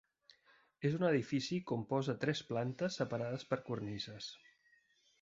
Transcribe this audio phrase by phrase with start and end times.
[0.89, 4.35] És un edifici compost de tres plantes separades per cornises.